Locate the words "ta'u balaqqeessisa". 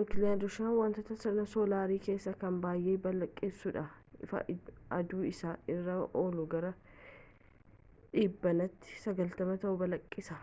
9.68-10.42